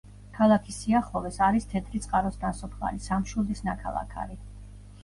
[0.35, 4.43] ქალაქის სიახლოვეს არის თეთრი წყაროს ნასოფლარი, სამშვილდის ნაქალაქარი.